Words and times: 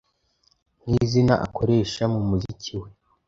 nk’izina 0.83 1.33
akoresha 1.45 2.03
mu 2.13 2.21
muziki 2.29 2.73
we. 2.81 2.89